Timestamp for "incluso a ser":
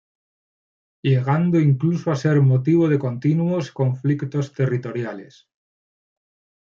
1.59-2.41